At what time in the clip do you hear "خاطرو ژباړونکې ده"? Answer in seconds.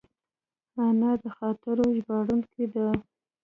1.37-2.87